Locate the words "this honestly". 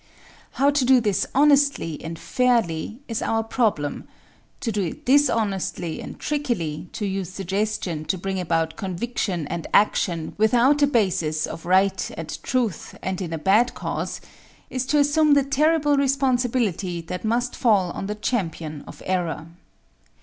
0.99-2.03